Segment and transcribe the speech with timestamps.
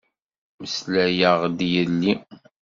[0.59, 2.13] Meslayeɣ d yelli.